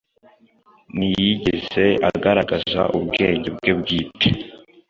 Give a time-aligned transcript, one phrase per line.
[0.95, 4.27] Ntiyigeze agaragaza ubwenge bwe bwite